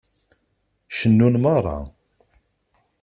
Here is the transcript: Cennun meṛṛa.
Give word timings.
Cennun 0.97 1.35
meṛṛa. 1.43 1.77